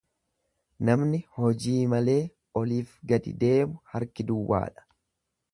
[0.89, 2.17] Namni hojii malee
[2.63, 4.91] oliif gadi deemu harki duwwaadha.